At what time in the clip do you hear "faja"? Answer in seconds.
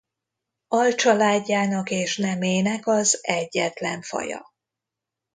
4.01-4.53